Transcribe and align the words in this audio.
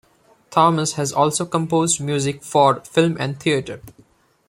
Thomas 0.49 0.93
has 0.93 1.13
also 1.13 1.45
composed 1.45 2.01
music 2.01 2.41
for 2.43 2.79
film 2.79 3.17
and 3.19 3.39
theater. 3.39 3.81